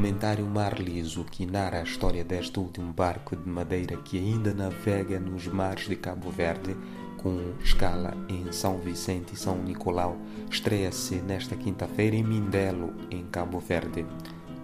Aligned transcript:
documentário 0.00 0.46
Mar 0.46 0.80
Liso, 0.80 1.26
que 1.30 1.44
narra 1.44 1.80
a 1.80 1.82
história 1.82 2.24
deste 2.24 2.58
último 2.58 2.90
barco 2.90 3.36
de 3.36 3.46
madeira 3.46 3.98
que 3.98 4.16
ainda 4.16 4.54
navega 4.54 5.20
nos 5.20 5.46
mares 5.46 5.86
de 5.86 5.94
Cabo 5.94 6.30
Verde, 6.30 6.74
com 7.18 7.52
escala 7.62 8.16
em 8.26 8.50
São 8.50 8.78
Vicente 8.78 9.34
e 9.34 9.36
São 9.36 9.58
Nicolau, 9.62 10.16
estreia-se 10.50 11.16
nesta 11.16 11.54
quinta-feira 11.54 12.16
em 12.16 12.24
Mindelo, 12.24 12.94
em 13.10 13.26
Cabo 13.26 13.60
Verde. 13.60 14.06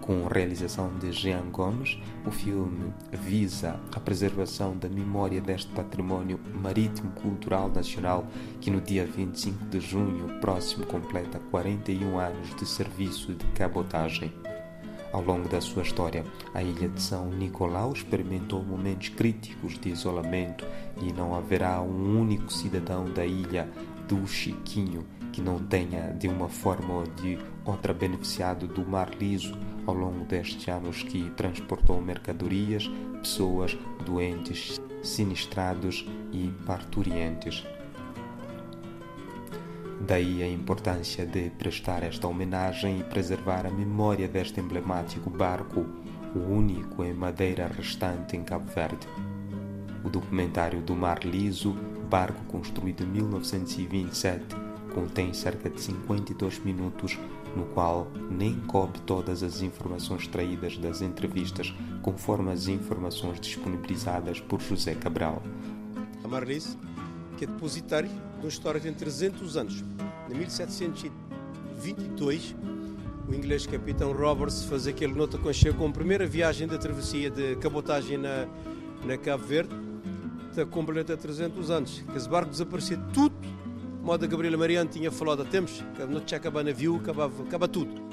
Com 0.01 0.25
realização 0.25 0.89
de 0.97 1.11
Jean 1.11 1.51
Gomes, 1.51 1.99
o 2.25 2.31
filme 2.31 2.91
visa 3.11 3.79
a 3.93 3.99
preservação 3.99 4.75
da 4.75 4.89
memória 4.89 5.39
deste 5.39 5.71
património 5.71 6.39
marítimo 6.51 7.11
cultural 7.11 7.69
nacional 7.69 8.25
que 8.59 8.71
no 8.71 8.81
dia 8.81 9.05
25 9.05 9.65
de 9.65 9.79
junho 9.79 10.39
próximo 10.39 10.83
completa 10.87 11.39
41 11.51 12.17
anos 12.17 12.55
de 12.55 12.65
serviço 12.65 13.35
de 13.35 13.45
cabotagem. 13.47 14.33
Ao 15.17 15.23
longo 15.23 15.49
da 15.49 15.59
sua 15.59 15.81
história, 15.81 16.23
a 16.53 16.61
ilha 16.61 16.87
de 16.87 17.01
São 17.01 17.31
Nicolau 17.31 17.91
experimentou 17.91 18.63
momentos 18.63 19.09
críticos 19.09 19.75
de 19.79 19.89
isolamento 19.89 20.63
e 21.01 21.11
não 21.11 21.33
haverá 21.33 21.81
um 21.81 22.21
único 22.21 22.53
cidadão 22.53 23.11
da 23.11 23.25
ilha 23.25 23.67
do 24.07 24.27
Chiquinho 24.27 25.03
que 25.33 25.41
não 25.41 25.57
tenha, 25.57 26.13
de 26.13 26.27
uma 26.27 26.47
forma 26.47 26.93
ou 26.93 27.03
de 27.03 27.39
outra, 27.65 27.95
beneficiado 27.95 28.67
do 28.67 28.87
mar 28.87 29.09
liso 29.19 29.57
ao 29.87 29.95
longo 29.95 30.23
destes 30.23 30.67
anos 30.67 31.01
que 31.01 31.31
transportou 31.31 31.99
mercadorias, 31.99 32.87
pessoas, 33.19 33.75
doentes, 34.05 34.79
sinistrados 35.01 36.07
e 36.31 36.53
parturientes. 36.63 37.65
Daí 40.07 40.41
a 40.41 40.47
importância 40.47 41.25
de 41.25 41.49
prestar 41.49 42.01
esta 42.01 42.29
homenagem 42.29 43.01
e 43.01 43.03
preservar 43.03 43.65
a 43.65 43.69
memória 43.69 44.25
deste 44.25 44.61
emblemático 44.61 45.29
barco, 45.29 45.85
o 46.33 46.39
único 46.39 47.03
em 47.03 47.13
madeira 47.13 47.67
restante 47.67 48.37
em 48.37 48.41
Cabo 48.41 48.71
Verde. 48.71 49.05
O 50.05 50.09
documentário 50.09 50.81
do 50.81 50.95
Mar 50.95 51.25
Liso, 51.25 51.73
barco 52.09 52.41
construído 52.45 53.03
em 53.03 53.07
1927, 53.07 54.45
contém 54.95 55.33
cerca 55.33 55.69
de 55.69 55.81
52 55.81 56.59
minutos, 56.59 57.19
no 57.53 57.65
qual 57.65 58.07
nem 58.31 58.61
cobre 58.61 59.01
todas 59.01 59.43
as 59.43 59.61
informações 59.61 60.21
extraídas 60.21 60.77
das 60.77 61.01
entrevistas, 61.01 61.75
conforme 62.01 62.53
as 62.53 62.69
informações 62.69 63.41
disponibilizadas 63.41 64.39
por 64.39 64.61
José 64.61 64.95
Cabral. 64.95 65.43
A 66.23 66.27
Marlice, 66.29 66.77
que 67.37 67.43
é 67.43 67.47
depositário 67.47 68.09
de 68.37 68.45
uma 68.45 68.49
história 68.49 68.79
que 68.79 68.85
tem 68.85 68.95
300 68.95 69.57
anos. 69.57 69.83
Em 70.29 70.35
1722, 70.35 72.55
o 73.27 73.33
inglês 73.33 73.65
capitão 73.65 74.13
Roberts 74.13 74.63
faz 74.63 74.87
aquele 74.87 75.13
nota 75.13 75.37
conchego 75.37 75.79
com 75.79 75.87
a 75.87 75.91
primeira 75.91 76.25
viagem 76.25 76.65
da 76.67 76.77
travessia 76.77 77.29
de 77.29 77.57
cabotagem 77.57 78.17
na, 78.17 78.47
na 79.05 79.17
Cabo 79.17 79.43
Verde, 79.43 79.75
está 80.49 80.65
completa 80.65 81.17
300 81.17 81.69
anos. 81.69 82.01
Que 82.11 82.17
esse 82.17 82.29
barco 82.29 82.51
desaparecia 82.51 82.97
tudo, 83.13 83.35
modo 84.01 84.23
a 84.23 84.27
Gabriela 84.27 84.57
Mariano 84.57 84.89
tinha 84.89 85.11
falado 85.11 85.41
há 85.41 85.45
tempos, 85.45 85.83
que 85.95 86.05
não 86.05 86.21
tinha 86.21 86.37
acabado 86.37 86.65
navio, 86.65 86.95
acabava, 86.95 87.43
acaba 87.43 87.67
tudo. 87.67 88.07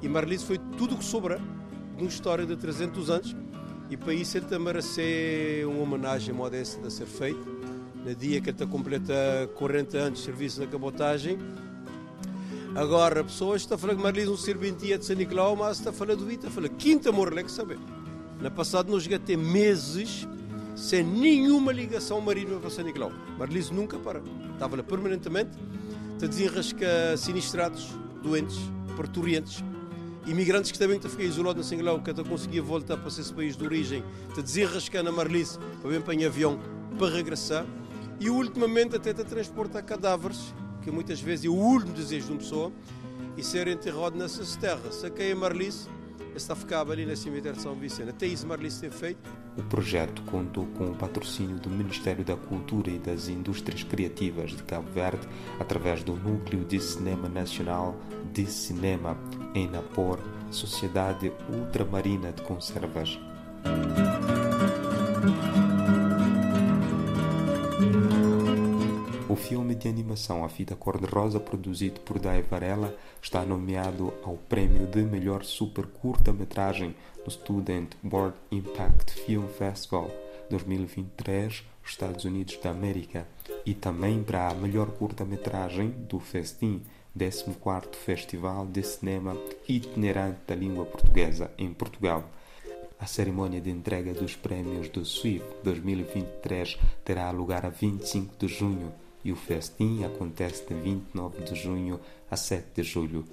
E 0.00 0.08
Marlice 0.08 0.44
foi 0.44 0.58
tudo 0.78 0.94
o 0.94 0.98
que 0.98 1.04
sobra 1.04 1.38
de 1.96 2.02
uma 2.02 2.08
história 2.08 2.46
de 2.46 2.56
300 2.56 3.10
anos, 3.10 3.36
e 3.90 3.96
para 3.96 4.14
isso 4.14 4.36
ele 4.36 4.46
também 4.46 4.80
ser 4.82 5.66
uma 5.66 5.82
homenagem 5.82 6.34
modesta 6.34 6.86
a 6.86 6.90
ser 6.90 7.06
feita 7.06 7.56
no 8.06 8.14
dia 8.14 8.40
que 8.40 8.50
está 8.50 8.64
completa 8.64 9.50
40 9.56 9.98
anos 9.98 10.20
de 10.20 10.24
serviço 10.24 10.60
na 10.60 10.66
cabotagem. 10.68 11.36
Agora, 12.76 13.24
pessoas 13.24 13.62
estão 13.62 13.74
a 13.74 13.78
falar 13.78 13.96
que 13.96 14.02
Marlis 14.02 14.28
um 14.28 14.36
serventia 14.36 14.96
de 14.96 15.04
São 15.04 15.16
Nicolau, 15.16 15.56
mas 15.56 15.78
está 15.78 15.90
a 15.90 15.92
falar 15.92 16.14
do 16.14 16.24
Vita, 16.24 16.48
falar 16.48 16.68
quinta 16.68 17.10
morre, 17.10 17.42
que 17.42 17.50
saber. 17.50 17.78
Na 18.40 18.48
passado 18.48 18.92
nós 18.92 19.02
chegamos 19.02 19.24
até 19.24 19.36
meses 19.36 20.28
sem 20.76 21.02
nenhuma 21.02 21.72
ligação 21.72 22.20
marítima 22.20 22.60
para 22.60 22.70
São 22.70 22.84
Nicolau. 22.84 23.10
Marlis 23.36 23.70
nunca 23.70 23.98
para. 23.98 24.22
Estava 24.52 24.76
lá 24.76 24.84
permanentemente, 24.84 25.50
a 26.22 26.26
desenrascar 26.26 27.18
sinistrados, 27.18 27.88
doentes, 28.22 28.60
parturientes, 28.96 29.64
imigrantes 30.28 30.70
que 30.70 30.78
também 30.78 31.00
ficaram 31.00 31.24
isolados 31.24 31.64
na 31.64 31.68
São 31.68 31.76
Nicolau, 31.76 32.00
que 32.00 32.10
até 32.10 32.22
conseguia 32.22 32.62
voltar 32.62 32.98
para 32.98 33.08
esse 33.08 33.34
país 33.34 33.56
de 33.56 33.64
origem, 33.64 34.04
a 34.38 34.40
desenrascar 34.40 35.02
na 35.02 35.10
Marlis, 35.10 35.58
para 35.82 35.90
vir 35.90 36.02
para 36.02 36.24
avião, 36.24 36.60
para 36.96 37.08
regressar 37.08 37.66
e 38.20 38.30
ultimamente 38.30 38.96
até 38.96 39.12
transportar 39.12 39.82
cadáveres, 39.82 40.54
que 40.82 40.90
muitas 40.90 41.20
vezes 41.20 41.46
é 41.46 41.48
o 41.48 41.54
último 41.54 41.92
desejo 41.92 42.26
de 42.26 42.32
uma 42.32 42.38
pessoa, 42.38 42.72
e 43.36 43.42
ser 43.42 43.68
enterrado 43.68 44.16
nessas 44.16 44.56
terras. 44.56 44.94
Saquei 44.96 45.32
a 45.32 45.36
Marlice, 45.36 45.88
está 46.34 46.54
ficava 46.54 46.92
ali 46.92 47.04
na 47.04 47.16
cemitério 47.16 47.56
de 47.56 47.62
São 47.62 47.74
Vicente. 47.74 48.10
Até 48.10 48.26
isso 48.26 48.46
Marlice 48.46 48.80
tem 48.80 48.90
feito. 48.90 49.18
O 49.56 49.62
projeto 49.62 50.22
contou 50.22 50.66
com 50.66 50.90
o 50.90 50.94
patrocínio 50.94 51.58
do 51.58 51.70
Ministério 51.70 52.24
da 52.24 52.36
Cultura 52.36 52.90
e 52.90 52.98
das 52.98 53.28
Indústrias 53.28 53.82
Criativas 53.82 54.50
de 54.50 54.62
Cabo 54.62 54.90
Verde, 54.90 55.26
através 55.58 56.02
do 56.02 56.14
Núcleo 56.14 56.64
de 56.64 56.78
Cinema 56.80 57.28
Nacional 57.28 57.96
de 58.32 58.46
Cinema, 58.46 59.16
em 59.54 59.68
Napor, 59.68 60.18
Sociedade 60.50 61.32
Ultramarina 61.50 62.32
de 62.32 62.42
Conservas. 62.42 63.18
De 69.86 69.88
animação. 69.88 70.44
A 70.44 70.48
Fita 70.48 70.74
Cor-de-Rosa, 70.74 71.38
produzido 71.38 72.00
por 72.00 72.18
Dai 72.18 72.42
Varela, 72.42 72.96
está 73.22 73.44
nomeado 73.44 74.12
ao 74.24 74.36
prêmio 74.36 74.86
de 74.86 75.02
melhor 75.02 75.44
super 75.44 75.86
curta-metragem 75.86 76.94
no 77.24 77.30
Student 77.30 77.92
World 78.04 78.36
Impact 78.50 79.12
Film 79.12 79.46
Festival 79.46 80.10
2023, 80.50 81.64
Estados 81.84 82.24
Unidos 82.24 82.58
da 82.62 82.70
América, 82.70 83.26
e 83.64 83.74
também 83.74 84.22
para 84.22 84.48
a 84.48 84.54
melhor 84.54 84.90
curta-metragem 84.90 85.90
do 85.90 86.18
Festim, 86.18 86.82
14º 87.16 87.94
Festival 87.94 88.66
de 88.66 88.82
Cinema 88.82 89.36
Itinerante 89.68 90.40
da 90.46 90.54
Língua 90.54 90.84
Portuguesa 90.84 91.50
em 91.56 91.72
Portugal. 91.72 92.24
A 92.98 93.06
cerimônia 93.06 93.60
de 93.60 93.70
entrega 93.70 94.12
dos 94.12 94.34
prêmios 94.34 94.88
do 94.88 95.04
SWIFT 95.04 95.44
2023 95.62 96.78
terá 97.04 97.30
lugar 97.30 97.64
a 97.66 97.68
25 97.68 98.34
de 98.38 98.48
junho 98.48 98.92
e 99.26 99.32
o 99.32 99.36
festim 99.36 100.04
acontece 100.04 100.64
de 100.68 100.74
29 100.74 101.42
de 101.42 101.56
junho 101.56 102.00
a 102.30 102.36
7 102.36 102.68
de 102.76 102.84
julho. 102.84 103.24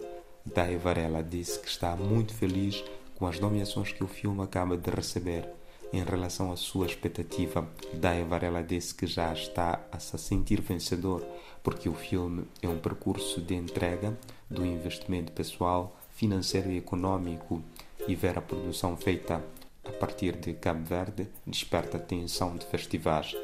Dai 0.43 0.75
Varela 0.75 1.21
disse 1.21 1.59
que 1.59 1.67
está 1.67 1.95
muito 1.95 2.33
feliz 2.33 2.83
com 3.15 3.27
as 3.27 3.39
nomeações 3.39 3.91
que 3.91 4.03
o 4.03 4.07
filme 4.07 4.41
acaba 4.41 4.75
de 4.75 4.89
receber. 4.89 5.47
Em 5.93 6.03
relação 6.03 6.51
à 6.51 6.55
sua 6.55 6.87
expectativa, 6.87 7.69
Dai 7.93 8.23
Varela 8.23 8.63
disse 8.63 8.95
que 8.95 9.05
já 9.05 9.31
está 9.33 9.85
a 9.91 9.99
se 9.99 10.17
sentir 10.17 10.61
vencedor, 10.61 11.23
porque 11.61 11.87
o 11.87 11.93
filme 11.93 12.45
é 12.59 12.67
um 12.67 12.79
percurso 12.79 13.39
de 13.39 13.53
entrega 13.53 14.17
do 14.49 14.65
investimento 14.65 15.31
pessoal, 15.31 15.95
financeiro 16.15 16.71
e 16.71 16.77
econômico 16.77 17.61
e 18.07 18.15
ver 18.15 18.35
a 18.35 18.41
produção 18.41 18.97
feita 18.97 19.43
a 19.85 19.91
partir 19.91 20.37
de 20.37 20.53
Cabo 20.53 20.83
Verde 20.85 21.27
desperta 21.45 21.97
a 21.97 21.99
atenção 21.99 22.57
de 22.57 22.65
festivais. 22.65 23.35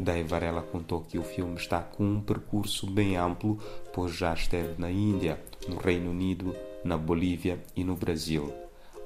Dave 0.00 0.28
Varela 0.28 0.62
contou 0.62 1.00
que 1.00 1.18
o 1.18 1.22
filme 1.22 1.56
está 1.56 1.80
com 1.80 2.04
um 2.04 2.20
percurso 2.20 2.86
bem 2.86 3.16
amplo, 3.16 3.58
pois 3.92 4.12
já 4.14 4.32
esteve 4.32 4.80
na 4.80 4.90
Índia, 4.90 5.40
no 5.68 5.76
Reino 5.76 6.10
Unido, 6.10 6.54
na 6.84 6.96
Bolívia 6.96 7.62
e 7.74 7.82
no 7.82 7.96
Brasil. 7.96 8.52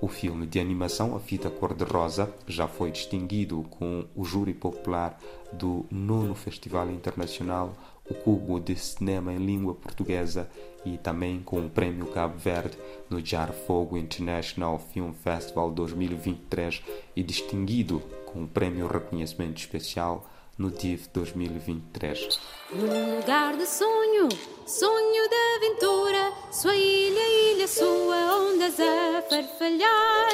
O 0.01 0.09
filme 0.09 0.47
de 0.47 0.59
animação 0.59 1.15
A 1.15 1.21
Fita 1.21 1.49
Cor-de-Rosa 1.49 2.35
já 2.47 2.67
foi 2.67 2.91
distinguido 2.91 3.65
com 3.71 4.05
o 4.17 4.25
júri 4.25 4.53
popular 4.53 5.19
do 5.53 5.87
nono 5.91 6.35
Festival 6.35 6.91
Internacional 6.91 7.73
o 8.09 8.15
Cubo 8.15 8.59
de 8.59 8.77
Cinema 8.77 9.33
em 9.33 9.39
Língua 9.39 9.75
Portuguesa 9.75 10.51
e 10.85 10.99
também 10.99 11.41
com 11.41 11.65
o 11.65 11.71
Prêmio 11.71 12.07
Cabo 12.07 12.37
Verde 12.37 12.77
no 13.09 13.25
Jar 13.25 13.53
Fogo 13.53 13.97
International 13.97 14.79
Film 14.79 15.13
Festival 15.13 15.71
2023 15.71 16.83
e 17.15 17.23
distinguido 17.23 18.01
com 18.27 18.43
o 18.43 18.49
Prêmio 18.49 18.89
Reconhecimento 18.89 19.59
Especial 19.59 20.29
no 20.59 20.71
DIV 20.71 21.09
2023. 21.13 22.41
Num 22.73 23.17
lugar 23.17 23.57
de 23.57 23.67
sonho, 23.67 24.29
sonho 24.67 25.29
de 25.29 25.67
aventura, 25.67 26.33
sua 26.51 26.77
ilha, 26.77 27.53
ilha 27.53 27.69
sua, 27.69 28.37
ondas 28.37 28.79
a 28.79 29.23
farfalhar. 29.29 30.31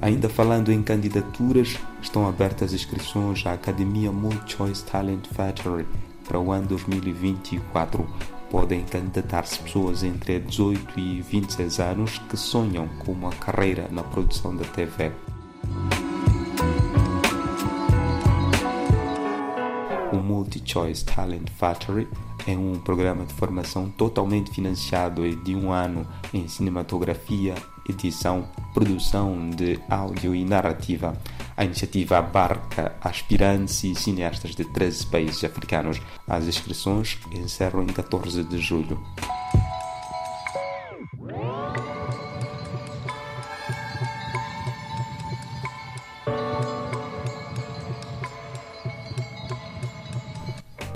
Ainda 0.00 0.28
falando 0.28 0.70
em 0.70 0.82
candidaturas, 0.82 1.78
estão 2.02 2.28
abertas 2.28 2.72
inscrições 2.72 3.44
à 3.46 3.54
Academia 3.54 4.12
Multi-Choice 4.12 4.84
Talent 4.84 5.26
Factory 5.32 5.86
para 6.26 6.38
o 6.38 6.52
ano 6.52 6.68
2024. 6.68 8.06
Podem 8.50 8.84
candidatar-se 8.84 9.58
pessoas 9.58 10.04
entre 10.04 10.38
18 10.38 11.00
e 11.00 11.22
26 11.22 11.80
anos 11.80 12.18
que 12.28 12.36
sonham 12.36 12.86
com 12.98 13.12
uma 13.12 13.30
carreira 13.30 13.88
na 13.90 14.02
produção 14.02 14.54
da 14.54 14.64
TV. 14.64 15.10
O 20.12 20.16
Multi-Choice 20.16 21.04
Talent 21.04 21.48
Factory 21.50 22.06
é 22.46 22.56
um 22.56 22.78
programa 22.78 23.24
de 23.24 23.34
formação 23.34 23.90
totalmente 23.90 24.50
financiado 24.50 25.28
de 25.36 25.54
um 25.54 25.72
ano 25.72 26.06
em 26.32 26.46
cinematografia, 26.46 27.54
edição, 27.88 28.48
produção 28.72 29.50
de 29.50 29.80
áudio 29.90 30.34
e 30.34 30.44
narrativa. 30.44 31.12
A 31.56 31.64
iniciativa 31.64 32.18
abarca 32.18 32.94
aspirantes 33.00 33.82
e 33.82 33.94
cineastas 33.94 34.54
de 34.54 34.64
13 34.64 35.06
países 35.06 35.42
africanos. 35.42 36.00
As 36.28 36.44
inscrições 36.44 37.18
encerram 37.32 37.82
em 37.82 37.86
14 37.86 38.44
de 38.44 38.58
julho. 38.58 39.00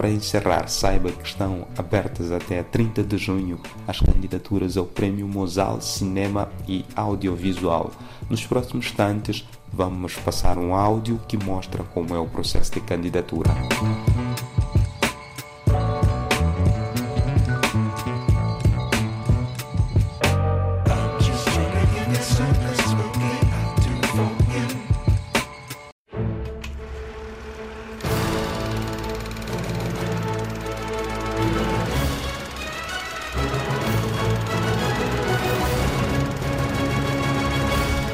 Para 0.01 0.09
encerrar, 0.09 0.67
saiba 0.67 1.13
que 1.13 1.29
estão 1.29 1.69
abertas 1.77 2.33
até 2.33 2.63
30 2.63 3.05
de 3.05 3.19
junho 3.19 3.61
as 3.87 4.01
candidaturas 4.01 4.79
ao 4.79 4.87
Prêmio 4.87 5.29
Mosal 5.29 5.79
Cinema 5.83 6.49
e 6.67 6.87
Audiovisual. 6.97 7.91
Nos 8.31 8.47
próximos 8.47 8.87
instantes, 8.87 9.47
vamos 9.71 10.15
passar 10.15 10.57
um 10.57 10.75
áudio 10.75 11.21
que 11.29 11.37
mostra 11.37 11.85
como 11.85 12.15
é 12.15 12.19
o 12.19 12.25
processo 12.25 12.73
de 12.73 12.81
candidatura. 12.81 13.51